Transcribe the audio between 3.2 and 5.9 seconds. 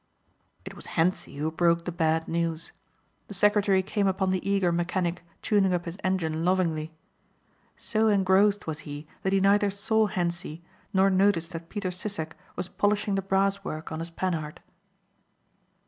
The secretary came upon the eager mechanic tuning up